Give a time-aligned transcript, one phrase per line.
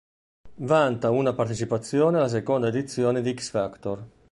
[0.55, 4.03] Vanta una partecipazione alla seconda edizione di X Factor.